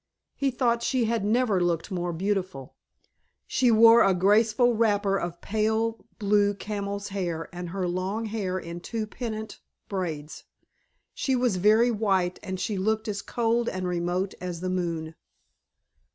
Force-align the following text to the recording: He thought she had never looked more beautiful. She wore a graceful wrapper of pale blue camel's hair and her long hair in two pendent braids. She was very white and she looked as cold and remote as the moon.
He 0.33 0.49
thought 0.49 0.81
she 0.81 1.05
had 1.05 1.23
never 1.23 1.61
looked 1.61 1.91
more 1.91 2.11
beautiful. 2.11 2.73
She 3.45 3.69
wore 3.69 4.01
a 4.03 4.15
graceful 4.15 4.73
wrapper 4.73 5.15
of 5.15 5.39
pale 5.41 6.07
blue 6.17 6.55
camel's 6.55 7.09
hair 7.09 7.47
and 7.53 7.69
her 7.69 7.87
long 7.87 8.25
hair 8.25 8.57
in 8.57 8.79
two 8.79 9.05
pendent 9.05 9.59
braids. 9.89 10.45
She 11.13 11.35
was 11.35 11.57
very 11.57 11.91
white 11.91 12.39
and 12.41 12.59
she 12.59 12.77
looked 12.79 13.07
as 13.07 13.21
cold 13.21 13.69
and 13.69 13.87
remote 13.87 14.33
as 14.41 14.59
the 14.61 14.71
moon. 14.71 15.13